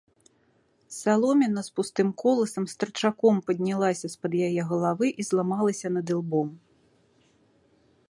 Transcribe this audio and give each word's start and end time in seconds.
Саломіна 0.99 1.61
з 1.67 1.75
пустым 1.79 2.09
коласам 2.23 2.63
старчаком 2.73 3.35
паднялася 3.51 4.05
з-пад 4.17 4.33
яе 4.49 4.61
галавы 4.73 5.07
і 5.19 5.29
зламалася 5.31 5.87
над 6.01 6.05
ілбом. 6.19 6.49